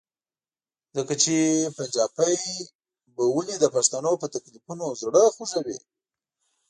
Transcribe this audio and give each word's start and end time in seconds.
ځکه 0.95 1.13
چې 1.23 1.35
پنجابی 1.77 2.35
به 3.15 3.23
ولې 3.35 3.55
د 3.59 3.65
پښتنو 3.75 4.11
په 4.21 4.27
تکلیفونو 4.33 4.85
زړه 5.01 5.23
خوږوي؟ 5.35 5.77